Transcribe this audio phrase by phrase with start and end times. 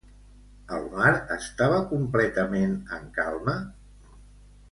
[0.77, 3.57] El mar estava completament en calma?